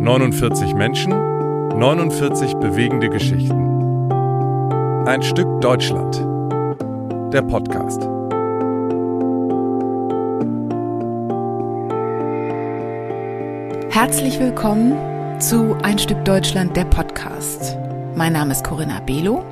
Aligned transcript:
Neunundvierzig 0.00 0.74
Menschen, 0.74 1.10
49 1.78 2.54
bewegende 2.54 3.08
Geschichten. 3.08 4.12
Ein 5.06 5.22
Stück 5.22 5.60
Deutschland. 5.60 6.16
Der 7.32 7.42
Podcast. 7.42 8.08
Herzlich 13.90 14.38
willkommen 14.40 14.94
zu 15.40 15.76
Ein 15.82 15.98
Stück 15.98 16.24
Deutschland, 16.24 16.76
der 16.76 16.84
Podcast. 16.84 17.76
Mein 18.14 18.32
Name 18.32 18.52
ist 18.52 18.64
Corinna 18.64 19.00
Belo 19.00 19.44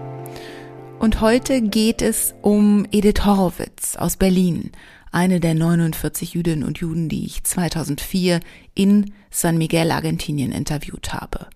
und 1.07 1.21
heute 1.21 1.63
geht 1.63 2.03
es 2.03 2.35
um 2.43 2.85
Edith 2.91 3.25
Horowitz 3.25 3.95
aus 3.95 4.17
Berlin, 4.17 4.73
eine 5.13 5.39
der 5.39 5.55
49 5.55 6.35
Jüdinnen 6.35 6.65
und 6.65 6.79
Juden, 6.79 7.09
die 7.09 7.25
ich 7.25 7.45
2004 7.45 8.41
in 8.75 9.13
San 9.31 9.57
Miguel, 9.57 9.93
Argentinien 9.93 10.51
interviewt 10.51 11.15
habe. 11.15 11.47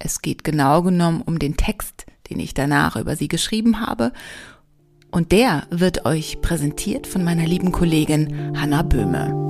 Es 0.00 0.20
geht 0.20 0.42
genau 0.42 0.82
genommen 0.82 1.22
um 1.24 1.38
den 1.38 1.56
Text, 1.56 2.06
den 2.28 2.40
ich 2.40 2.54
danach 2.54 2.96
über 2.96 3.14
sie 3.14 3.28
geschrieben 3.28 3.86
habe 3.86 4.12
und 5.12 5.30
der 5.30 5.68
wird 5.70 6.04
euch 6.04 6.40
präsentiert 6.42 7.06
von 7.06 7.22
meiner 7.22 7.46
lieben 7.46 7.70
Kollegin 7.70 8.58
Hanna 8.60 8.82
Böhme. 8.82 9.46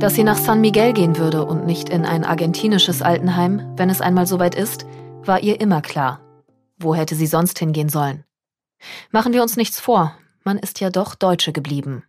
Dass 0.00 0.16
sie 0.16 0.24
nach 0.24 0.38
San 0.38 0.60
Miguel 0.60 0.92
gehen 0.92 1.18
würde 1.18 1.46
und 1.46 1.66
nicht 1.66 1.88
in 1.88 2.04
ein 2.04 2.24
argentinisches 2.24 3.00
Altenheim, 3.00 3.62
wenn 3.76 3.90
es 3.90 4.00
einmal 4.00 4.26
soweit 4.26 4.56
ist, 4.56 4.86
war 5.26 5.42
ihr 5.42 5.60
immer 5.60 5.82
klar. 5.82 6.20
Wo 6.78 6.94
hätte 6.94 7.14
sie 7.14 7.26
sonst 7.26 7.58
hingehen 7.58 7.88
sollen? 7.88 8.24
Machen 9.10 9.32
wir 9.32 9.42
uns 9.42 9.56
nichts 9.56 9.80
vor, 9.80 10.16
man 10.44 10.58
ist 10.58 10.80
ja 10.80 10.90
doch 10.90 11.14
Deutsche 11.14 11.52
geblieben. 11.52 12.04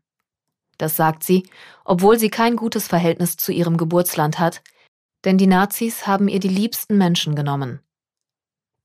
Das 0.78 0.96
sagt 0.96 1.24
sie, 1.24 1.48
obwohl 1.86 2.20
sie 2.20 2.30
kein 2.30 2.56
gutes 2.56 2.88
Verhältnis 2.88 3.38
zu 3.38 3.52
ihrem 3.52 3.78
Geburtsland 3.78 4.40
hat, 4.40 4.62
denn 5.26 5.38
die 5.38 5.48
Nazis 5.48 6.06
haben 6.06 6.28
ihr 6.28 6.40
die 6.40 6.48
liebsten 6.48 6.98
Menschen 6.98 7.36
genommen. 7.36 7.80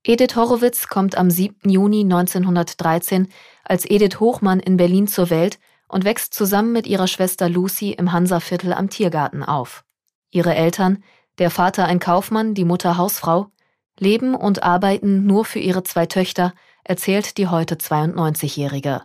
Edith 0.05 0.35
Horowitz 0.35 0.87
kommt 0.87 1.17
am 1.17 1.29
7. 1.29 1.69
Juni 1.69 2.01
1913 2.01 3.29
als 3.63 3.89
Edith 3.89 4.19
Hochmann 4.19 4.59
in 4.59 4.75
Berlin 4.75 5.07
zur 5.07 5.29
Welt 5.29 5.59
und 5.87 6.03
wächst 6.03 6.33
zusammen 6.33 6.73
mit 6.73 6.87
ihrer 6.87 7.07
Schwester 7.07 7.47
Lucy 7.47 7.91
im 7.91 8.11
Hansaviertel 8.11 8.73
am 8.73 8.89
Tiergarten 8.89 9.43
auf. 9.43 9.85
Ihre 10.31 10.55
Eltern, 10.55 11.03
der 11.37 11.51
Vater 11.51 11.85
ein 11.85 11.99
Kaufmann, 11.99 12.53
die 12.53 12.65
Mutter 12.65 12.97
Hausfrau, 12.97 13.52
leben 13.99 14.35
und 14.35 14.63
arbeiten 14.63 15.25
nur 15.25 15.45
für 15.45 15.59
ihre 15.59 15.83
zwei 15.83 16.05
Töchter, 16.05 16.53
erzählt 16.83 17.37
die 17.37 17.47
heute 17.47 17.75
92-Jährige. 17.75 19.03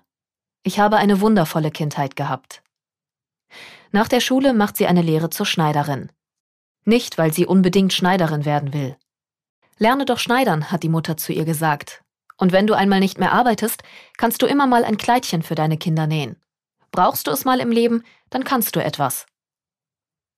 Ich 0.62 0.80
habe 0.80 0.96
eine 0.96 1.20
wundervolle 1.20 1.70
Kindheit 1.70 2.16
gehabt. 2.16 2.62
Nach 3.92 4.08
der 4.08 4.20
Schule 4.20 4.52
macht 4.52 4.76
sie 4.76 4.86
eine 4.86 5.02
Lehre 5.02 5.30
zur 5.30 5.46
Schneiderin. 5.46 6.10
Nicht, 6.84 7.18
weil 7.18 7.32
sie 7.32 7.46
unbedingt 7.46 7.92
Schneiderin 7.92 8.44
werden 8.44 8.72
will. 8.72 8.96
Lerne 9.78 10.04
doch 10.04 10.18
Schneidern, 10.18 10.70
hat 10.70 10.82
die 10.82 10.88
Mutter 10.88 11.16
zu 11.16 11.32
ihr 11.32 11.44
gesagt. 11.44 12.02
Und 12.36 12.52
wenn 12.52 12.66
du 12.66 12.74
einmal 12.74 13.00
nicht 13.00 13.18
mehr 13.18 13.32
arbeitest, 13.32 13.82
kannst 14.16 14.42
du 14.42 14.46
immer 14.46 14.66
mal 14.66 14.84
ein 14.84 14.96
Kleidchen 14.96 15.42
für 15.42 15.54
deine 15.54 15.76
Kinder 15.76 16.06
nähen. 16.06 16.36
Brauchst 16.90 17.26
du 17.26 17.30
es 17.30 17.44
mal 17.44 17.60
im 17.60 17.70
Leben, 17.70 18.04
dann 18.30 18.44
kannst 18.44 18.74
du 18.76 18.82
etwas. 18.82 19.26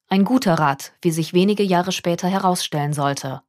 Ein 0.08 0.24
guter 0.24 0.54
Rat, 0.54 0.92
wie 1.02 1.10
sich 1.10 1.34
wenige 1.34 1.62
Jahre 1.62 1.92
später 1.92 2.28
herausstellen 2.28 2.92
sollte. 2.92 3.42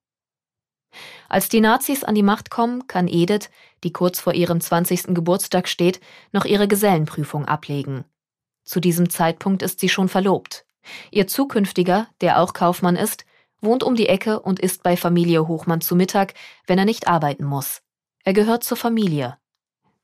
Als 1.30 1.50
die 1.50 1.62
Nazis 1.62 2.04
an 2.04 2.16
die 2.16 2.24
Macht 2.24 2.50
kommen, 2.50 2.88
kann 2.88 3.08
Edith, 3.08 3.50
die 3.84 3.94
kurz 3.94 4.20
vor 4.20 4.34
ihrem 4.34 4.60
20. 4.60 5.14
Geburtstag 5.16 5.68
steht, 5.68 6.00
noch 6.32 6.46
ihre 6.46 6.68
Gesellenprüfung 6.68 7.46
ablegen. 7.46 8.06
Zu 8.64 8.80
diesem 8.80 9.10
Zeitpunkt 9.10 9.64
ist 9.64 9.80
sie 9.80 9.90
schon 9.90 10.10
verlobt. 10.10 10.66
Ihr 11.12 11.28
zukünftiger, 11.28 12.08
der 12.22 12.40
auch 12.40 12.54
Kaufmann 12.54 12.96
ist, 12.96 13.26
wohnt 13.62 13.84
um 13.84 13.96
die 13.96 14.10
Ecke 14.10 14.40
und 14.40 14.60
isst 14.60 14.84
bei 14.84 14.98
Familie 14.98 15.48
Hochmann 15.48 15.82
zu 15.82 15.96
Mittag, 15.96 16.34
wenn 16.68 16.80
er 16.80 16.86
nicht 16.86 17.08
arbeiten 17.08 17.46
muss. 17.46 17.82
Er 18.24 18.34
gehört 18.34 18.64
zur 18.64 18.78
Familie. 18.78 19.38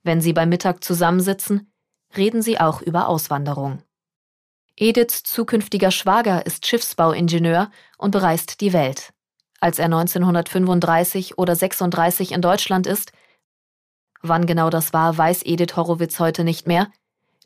Wenn 0.03 0.22
sie 0.22 0.34
beim 0.34 0.50
Mittag 0.50 0.84
zusammensitzen, 0.84 1.72
reden 2.16 2.41
sie 2.41 2.59
auch 2.59 2.81
über 2.81 3.07
Auswanderung. 3.07 3.81
Ediths 4.75 5.23
zukünftiger 5.23 5.91
Schwager 5.91 6.45
ist 6.45 6.67
Schiffsbauingenieur 6.67 7.72
und 7.97 8.11
bereist 8.11 8.61
die 8.61 8.73
Welt. 8.73 9.11
Als 9.59 9.79
er 9.79 9.85
1935 9.85 11.38
oder 11.38 11.56
36 11.56 12.31
in 12.31 12.41
Deutschland 12.41 12.85
ist, 12.85 13.12
wann 14.22 14.45
genau 14.45 14.69
das 14.69 14.94
war, 14.94 15.18
weiß 15.18 15.44
Edith 15.45 15.75
Horowitz 15.75 16.19
heute 16.19 16.44
nicht 16.44 16.68
mehr, 16.68 16.91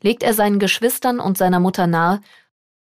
legt 0.02 0.22
er 0.22 0.34
seinen 0.34 0.58
Geschwistern 0.58 1.20
und 1.20 1.38
seiner 1.38 1.60
Mutter 1.60 1.86
nahe, 1.86 2.20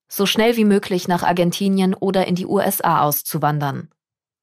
so 0.08 0.26
schnell 0.26 0.56
wie 0.56 0.64
möglich 0.64 1.06
nach 1.06 1.22
Argentinien 1.22 1.94
oder 1.94 2.26
in 2.26 2.34
die 2.34 2.46
USA 2.46 3.02
auszuwandern. 3.02 3.90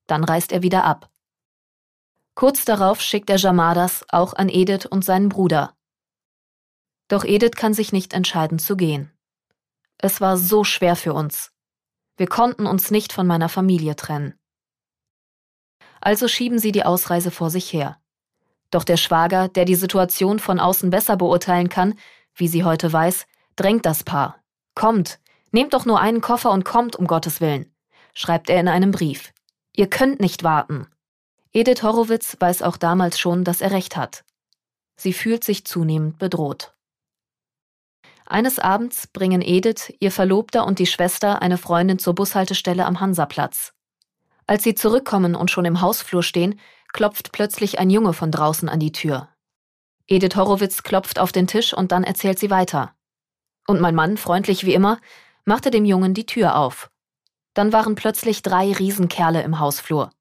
Dann 0.08 0.24
reist 0.24 0.54
er 0.54 0.64
wieder 0.64 0.86
ab. 0.86 1.10
Kurz 2.36 2.64
darauf 2.64 3.02
schickt 3.02 3.30
er 3.30 3.38
Jamadas 3.38 4.06
auch 4.10 4.34
an 4.34 4.48
Edith 4.48 4.86
und 4.86 5.04
seinen 5.04 5.28
Bruder. 5.28 5.76
Doch 7.10 7.26
Edith 7.26 7.56
kann 7.56 7.74
sich 7.74 7.92
nicht 7.92 8.14
entscheiden 8.14 8.60
zu 8.60 8.78
gehen. 8.78 9.12
Es 9.98 10.22
war 10.22 10.38
so 10.38 10.64
schwer 10.64 10.96
für 10.96 11.14
uns. 11.14 11.52
Wir 12.16 12.28
konnten 12.28 12.66
uns 12.66 12.92
nicht 12.92 13.12
von 13.12 13.28
meiner 13.28 13.50
Familie 13.50 13.96
trennen. 13.96 14.37
Also 16.02 16.28
schieben 16.28 16.60
sie 16.60 16.72
die 16.72 16.84
Ausreise 16.84 17.32
vor 17.32 17.50
sich 17.50 17.72
her. 17.74 17.98
Doch 18.72 18.84
der 18.84 18.98
Schwager, 18.98 19.48
der 19.48 19.66
die 19.66 19.76
Situation 19.76 20.40
von 20.40 20.60
außen 20.60 20.90
besser 20.90 21.16
beurteilen 21.18 21.70
kann, 21.70 21.96
wie 22.36 22.48
sie 22.48 22.64
heute 22.64 22.92
weiß, 22.92 23.26
drängt 23.56 23.86
das 23.86 24.04
Paar. 24.04 24.42
Kommt, 24.76 25.20
nehmt 25.52 25.74
doch 25.74 25.86
nur 25.86 26.00
einen 26.00 26.22
Koffer 26.22 26.52
und 26.52 26.66
kommt, 26.66 26.96
um 26.96 27.08
Gottes 27.08 27.42
Willen, 27.42 27.74
schreibt 28.14 28.50
er 28.50 28.60
in 28.60 28.68
einem 28.68 28.92
Brief. 28.92 29.34
Ihr 29.76 29.88
könnt 29.88 30.20
nicht 30.20 30.44
warten. 30.44 30.88
Edith 31.54 31.84
Horowitz 31.84 32.38
weiß 32.40 32.62
auch 32.62 32.78
damals 32.78 33.20
schon, 33.20 33.44
dass 33.44 33.62
er 33.62 33.72
recht 33.72 33.96
hat. 33.96 34.24
Sie 34.96 35.14
fühlt 35.14 35.44
sich 35.44 35.66
zunehmend 35.66 36.18
bedroht. 36.18 36.74
Eines 38.26 38.60
Abends 38.60 39.08
bringen 39.08 39.42
Edith, 39.42 39.94
ihr 40.00 40.12
Verlobter 40.12 40.66
und 40.66 40.80
die 40.80 40.86
Schwester 40.86 41.42
eine 41.42 41.58
Freundin 41.58 41.98
zur 41.98 42.14
Bushaltestelle 42.14 42.86
am 42.86 43.00
Hansaplatz. 43.00 43.74
Als 44.48 44.64
sie 44.64 44.76
zurückkommen 44.76 45.36
und 45.36 45.52
schon 45.52 45.66
im 45.66 45.82
Hausflur 45.82 46.24
stehen, 46.24 46.60
klopft 46.94 47.34
plötzlich 47.34 47.80
ein 47.80 47.90
Junge 47.90 48.14
von 48.14 48.32
draußen 48.32 48.70
an 48.70 48.80
die 48.80 48.94
Tür. 48.94 49.30
Edith 50.08 50.38
Horowitz 50.38 50.84
klopft 50.84 51.20
auf 51.20 51.34
den 51.34 51.48
Tisch 51.48 51.74
und 51.74 51.92
dann 51.92 52.06
erzählt 52.06 52.40
sie 52.40 52.50
weiter. 52.50 52.96
Und 53.68 53.82
mein 53.82 53.94
Mann, 53.94 54.16
freundlich 54.16 54.66
wie 54.66 54.74
immer, 54.74 55.00
machte 55.44 55.70
dem 55.70 55.84
Jungen 55.84 56.14
die 56.14 56.26
Tür 56.26 56.56
auf. 56.56 56.90
Dann 57.54 57.74
waren 57.74 57.96
plötzlich 57.96 58.42
drei 58.42 58.72
Riesenkerle 58.72 59.44
im 59.44 59.60
Hausflur. 59.60 60.12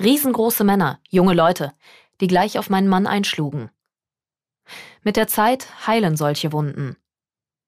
Riesengroße 0.00 0.64
Männer, 0.64 0.98
junge 1.08 1.34
Leute, 1.34 1.72
die 2.20 2.26
gleich 2.26 2.58
auf 2.58 2.70
meinen 2.70 2.88
Mann 2.88 3.06
einschlugen. 3.06 3.70
Mit 5.02 5.16
der 5.16 5.28
Zeit 5.28 5.86
heilen 5.86 6.16
solche 6.16 6.52
Wunden. 6.52 6.96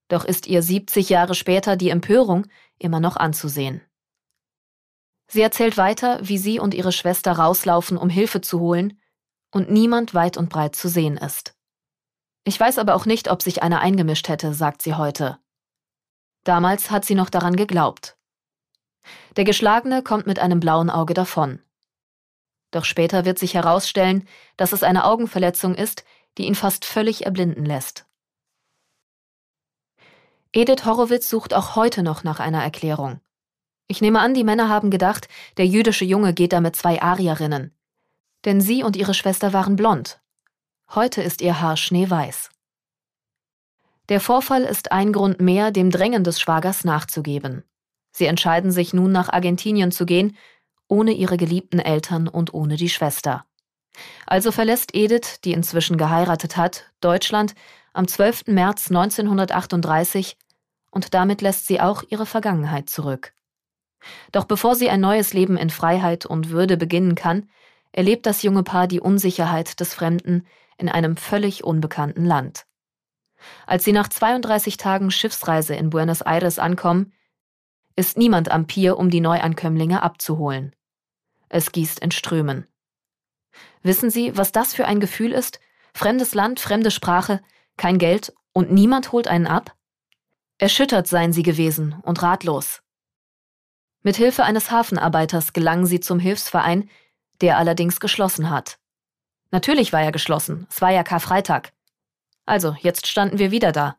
Doch 0.08 0.24
ist 0.24 0.46
ihr 0.46 0.62
70 0.62 1.08
Jahre 1.10 1.34
später 1.34 1.76
die 1.76 1.90
Empörung 1.90 2.46
immer 2.78 3.00
noch 3.00 3.16
anzusehen. 3.16 3.82
Sie 5.32 5.41
erzählt 5.41 5.78
weiter, 5.78 6.19
wie 6.20 6.37
sie 6.37 6.60
und 6.60 6.75
ihre 6.75 6.93
Schwester 6.93 7.32
rauslaufen, 7.32 7.97
um 7.97 8.10
Hilfe 8.10 8.43
zu 8.43 8.60
holen, 8.60 9.00
und 9.50 9.70
niemand 9.70 10.12
weit 10.12 10.37
und 10.37 10.50
breit 10.50 10.76
zu 10.76 10.88
sehen 10.88 11.16
ist. 11.16 11.56
Ich 12.44 12.60
weiß 12.60 12.76
aber 12.76 12.94
auch 12.94 13.06
nicht, 13.06 13.31
ob 13.31 13.41
sich 13.41 13.62
einer 13.62 13.81
eingemischt 13.81 14.28
hätte, 14.28 14.53
sagt 14.53 14.82
sie 14.82 14.93
heute. 14.93 15.38
Damals 16.44 16.91
hat 16.91 17.06
sie 17.06 17.15
noch 17.15 17.31
daran 17.31 17.56
geglaubt. 17.56 18.19
Der 19.37 19.44
Geschlagene 19.44 20.03
kommt 20.03 20.26
mit 20.26 20.38
einem 20.38 20.60
blauen 20.60 20.91
Auge 20.91 21.15
davon. 21.15 21.62
Doch 22.70 22.84
später 22.84 23.25
wird 23.25 23.38
sich 23.38 23.54
herausstellen, 23.54 24.28
dass 24.59 24.72
es 24.72 24.82
eine 24.82 25.04
Augenverletzung 25.06 25.75
ist, 25.75 26.04
die 26.37 26.44
ihn 26.44 26.54
fast 26.54 26.84
völlig 26.84 27.25
erblinden 27.25 27.64
lässt. 27.64 28.05
Edith 30.52 30.85
Horowitz 30.85 31.31
sucht 31.31 31.55
auch 31.55 31.75
heute 31.75 32.02
noch 32.02 32.23
nach 32.23 32.38
einer 32.38 32.62
Erklärung. 32.62 33.23
Ich 33.92 34.00
nehme 34.00 34.20
an, 34.20 34.32
die 34.32 34.42
Männer 34.42 34.70
haben 34.70 34.88
gedacht, 34.88 35.28
der 35.58 35.66
jüdische 35.66 36.06
Junge 36.06 36.32
geht 36.32 36.54
da 36.54 36.62
mit 36.62 36.74
zwei 36.74 37.02
Arierinnen. 37.02 37.76
Denn 38.46 38.62
sie 38.62 38.82
und 38.82 38.96
ihre 38.96 39.12
Schwester 39.12 39.52
waren 39.52 39.76
blond. 39.76 40.18
Heute 40.94 41.20
ist 41.20 41.42
ihr 41.42 41.60
Haar 41.60 41.76
schneeweiß. 41.76 42.48
Der 44.08 44.20
Vorfall 44.20 44.62
ist 44.62 44.92
ein 44.92 45.12
Grund 45.12 45.42
mehr, 45.42 45.72
dem 45.72 45.90
Drängen 45.90 46.24
des 46.24 46.40
Schwagers 46.40 46.84
nachzugeben. 46.84 47.64
Sie 48.12 48.24
entscheiden 48.24 48.70
sich 48.70 48.94
nun 48.94 49.12
nach 49.12 49.28
Argentinien 49.28 49.92
zu 49.92 50.06
gehen, 50.06 50.38
ohne 50.88 51.12
ihre 51.12 51.36
geliebten 51.36 51.78
Eltern 51.78 52.28
und 52.28 52.54
ohne 52.54 52.76
die 52.76 52.88
Schwester. 52.88 53.44
Also 54.24 54.52
verlässt 54.52 54.94
Edith, 54.94 55.42
die 55.44 55.52
inzwischen 55.52 55.98
geheiratet 55.98 56.56
hat, 56.56 56.90
Deutschland 57.02 57.54
am 57.92 58.08
12. 58.08 58.46
März 58.46 58.88
1938 58.88 60.38
und 60.90 61.12
damit 61.12 61.42
lässt 61.42 61.66
sie 61.66 61.82
auch 61.82 62.02
ihre 62.08 62.24
Vergangenheit 62.24 62.88
zurück. 62.88 63.34
Doch 64.32 64.44
bevor 64.44 64.75
sie 64.75 64.90
ein 64.90 65.00
neues 65.00 65.32
Leben 65.32 65.56
in 65.56 65.70
Freiheit 65.70 66.26
und 66.26 66.50
Würde 66.50 66.76
beginnen 66.76 67.14
kann, 67.14 67.49
erlebt 67.93 68.26
das 68.26 68.43
junge 68.43 68.62
Paar 68.62 68.87
die 68.87 69.00
Unsicherheit 69.00 69.78
des 69.81 69.94
Fremden, 69.94 70.46
in 70.78 70.88
einem 70.88 71.16
völlig 71.16 71.64
unbekannten 71.64 72.25
Land. 72.25 72.66
Als 73.66 73.84
sie 73.84 73.93
nach 73.93 74.08
32 74.08 74.76
Tagen 74.76 75.10
Schiffsreise 75.10 75.75
in 75.75 75.90
Buenos 75.90 76.22
Aires 76.22 76.58
ankommen, 76.58 77.12
ist 77.96 78.16
niemand 78.16 78.50
am 78.50 78.66
Pier, 78.66 78.99
um 78.99 79.10
die 79.10 79.20
Neuankömmlinge 79.20 80.02
abzuholen. 80.02 80.75
Es 81.49 81.72
gießt 81.72 81.99
in 81.99 82.10
Strömen. 82.10 82.66
Wissen 83.82 84.10
Sie, 84.10 84.37
was 84.37 84.52
das 84.52 84.75
für 84.75 84.87
ein 84.87 85.00
Gefühl 85.00 85.32
ist? 85.32 85.60
Fremdes 85.93 86.34
Land, 86.34 86.60
fremde 86.60 86.90
Sprache, 86.90 87.43
kein 87.76 87.99
Geld 87.99 88.32
und 88.52 88.72
niemand 88.72 89.12
holt 89.12 89.28
einen 89.28 89.46
ab? 89.46 89.75
Erschüttert 90.58 91.06
seien 91.06 91.32
sie 91.32 91.43
gewesen 91.43 91.96
und 92.02 92.22
ratlos. 92.22 92.82
Mit 94.02 94.16
Hilfe 94.16 94.44
eines 94.44 94.70
Hafenarbeiters 94.70 95.52
gelangen 95.52 95.87
sie 95.87 96.00
zum 96.00 96.19
Hilfsverein, 96.19 96.90
der 97.40 97.56
allerdings 97.58 98.00
geschlossen 98.00 98.50
hat. 98.50 98.78
Natürlich 99.50 99.93
war 99.93 100.02
er 100.02 100.12
geschlossen, 100.12 100.66
es 100.70 100.81
war 100.81 100.90
ja 100.90 101.04
Karfreitag. 101.04 101.72
Also, 102.46 102.75
jetzt 102.81 103.06
standen 103.06 103.38
wir 103.38 103.50
wieder 103.50 103.70
da. 103.70 103.96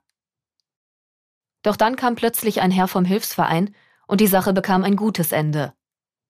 Doch 1.62 1.78
dann 1.78 1.96
kam 1.96 2.16
plötzlich 2.16 2.62
ein 2.62 2.72
Herr 2.72 2.88
vom 2.88 3.06
Hilfsverein 3.06 3.74
und 4.08 4.20
die 4.20 4.28
Sache 4.28 4.52
bekam 4.52 4.84
ein 4.84 4.98
gutes 4.98 5.32
Ende. 5.32 5.74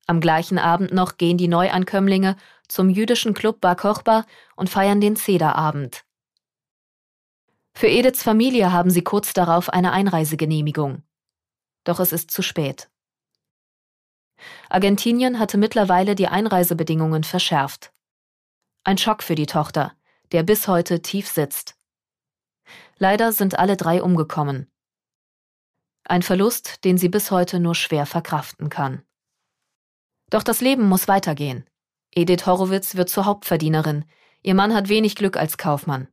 Am 0.06 0.20
gleichen 0.20 0.60
Abend 0.60 0.94
noch 0.94 1.18
gehen 1.18 1.38
die 1.38 1.48
Neuankömmlinge 1.48 2.36
zum 2.68 2.90
jüdischen 2.90 3.34
Club 3.34 3.62
Bar 3.62 3.76
Kochba 3.76 4.26
und 4.56 4.70
feiern 4.70 5.02
den 5.02 5.16
Zederabend. 5.16 6.04
Für 7.74 7.88
Ediths 7.88 8.22
Familie 8.22 8.72
haben 8.72 8.92
sie 8.92 9.04
kurz 9.04 9.34
darauf 9.34 9.70
eine 9.70 9.94
Einreisegenehmigung. 9.94 11.04
Doch 11.86 12.00
es 12.00 12.12
ist 12.12 12.30
zu 12.30 12.44
spät. 12.44 12.90
Argentinien 14.70 15.40
hatte 15.40 15.58
mittlerweile 15.58 16.16
die 16.16 16.28
Einreisebedingungen 16.28 17.24
verschärft. 17.24 17.92
Ein 18.84 18.98
Schock 18.98 19.24
für 19.24 19.36
die 19.36 19.46
Tochter, 19.46 19.94
der 20.32 20.44
bis 20.44 20.68
heute 20.68 21.02
tief 21.02 21.28
sitzt. 21.28 21.76
Leider 22.98 23.32
sind 23.32 23.58
alle 23.58 23.78
drei 23.78 24.02
umgekommen. 24.02 24.72
Ein 26.06 26.22
Verlust, 26.22 26.84
den 26.84 26.98
sie 26.98 27.10
bis 27.10 27.32
heute 27.32 27.60
nur 27.60 27.76
schwer 27.76 28.06
verkraften 28.06 28.70
kann. 28.70 29.04
Doch 30.30 30.44
das 30.44 30.62
Leben 30.62 30.88
muss 30.88 31.08
weitergehen. 31.08 31.66
Edith 32.12 32.46
Horowitz 32.46 32.96
wird 32.96 33.10
zur 33.10 33.26
Hauptverdienerin. 33.26 34.06
Ihr 34.42 34.56
Mann 34.56 34.74
hat 34.74 34.90
wenig 34.90 35.16
Glück 35.16 35.38
als 35.38 35.58
Kaufmann. 35.58 36.08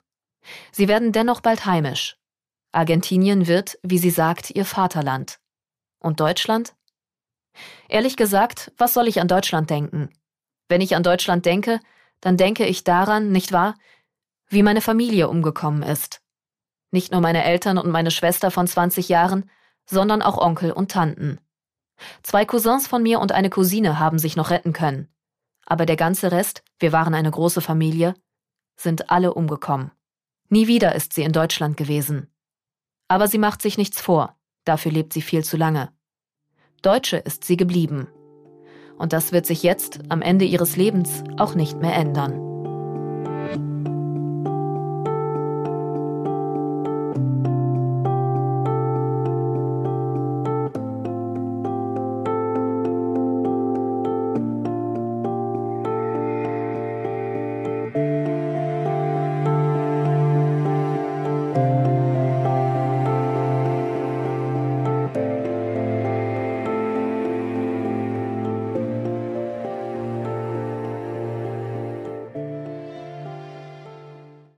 Sie 0.72 0.88
werden 0.88 1.12
dennoch 1.12 1.40
bald 1.40 1.66
heimisch. 1.66 2.16
Argentinien 2.72 3.46
wird, 3.46 3.78
wie 3.82 3.98
sie 3.98 4.10
sagt, 4.10 4.50
ihr 4.50 4.64
Vaterland. 4.64 5.40
Und 5.98 6.20
Deutschland? 6.20 6.74
Ehrlich 7.88 8.16
gesagt, 8.16 8.72
was 8.76 8.94
soll 8.94 9.08
ich 9.08 9.20
an 9.20 9.28
Deutschland 9.28 9.70
denken? 9.70 10.10
Wenn 10.68 10.80
ich 10.80 10.94
an 10.94 11.02
Deutschland 11.02 11.46
denke, 11.46 11.80
dann 12.20 12.36
denke 12.36 12.66
ich 12.66 12.84
daran, 12.84 13.32
nicht 13.32 13.52
wahr, 13.52 13.74
wie 14.48 14.62
meine 14.62 14.80
Familie 14.80 15.28
umgekommen 15.28 15.82
ist. 15.82 16.20
Nicht 16.90 17.12
nur 17.12 17.20
meine 17.20 17.44
Eltern 17.44 17.78
und 17.78 17.90
meine 17.90 18.10
Schwester 18.10 18.50
von 18.50 18.66
20 18.66 19.08
Jahren, 19.08 19.48
sondern 19.86 20.22
auch 20.22 20.38
Onkel 20.38 20.72
und 20.72 20.90
Tanten. 20.90 21.40
Zwei 22.22 22.44
Cousins 22.44 22.86
von 22.86 23.02
mir 23.02 23.20
und 23.20 23.32
eine 23.32 23.50
Cousine 23.50 23.98
haben 23.98 24.18
sich 24.18 24.36
noch 24.36 24.50
retten 24.50 24.72
können. 24.72 25.08
Aber 25.66 25.86
der 25.86 25.96
ganze 25.96 26.32
Rest, 26.32 26.64
wir 26.78 26.92
waren 26.92 27.14
eine 27.14 27.30
große 27.30 27.60
Familie, 27.60 28.14
sind 28.76 29.10
alle 29.10 29.34
umgekommen. 29.34 29.92
Nie 30.48 30.66
wieder 30.66 30.94
ist 30.94 31.12
sie 31.12 31.22
in 31.22 31.32
Deutschland 31.32 31.76
gewesen. 31.76 32.32
Aber 33.08 33.28
sie 33.28 33.38
macht 33.38 33.62
sich 33.62 33.78
nichts 33.78 34.00
vor, 34.00 34.36
dafür 34.64 34.90
lebt 34.90 35.12
sie 35.12 35.22
viel 35.22 35.44
zu 35.44 35.56
lange. 35.56 35.92
Deutsche 36.82 37.18
ist 37.18 37.44
sie 37.44 37.56
geblieben. 37.56 38.08
Und 38.98 39.12
das 39.12 39.32
wird 39.32 39.46
sich 39.46 39.62
jetzt, 39.62 40.00
am 40.08 40.22
Ende 40.22 40.44
ihres 40.44 40.76
Lebens, 40.76 41.24
auch 41.38 41.54
nicht 41.54 41.80
mehr 41.80 41.94
ändern. 41.94 42.49